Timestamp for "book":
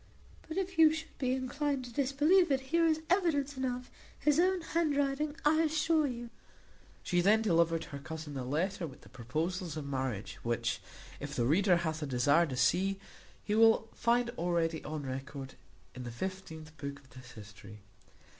16.77-16.97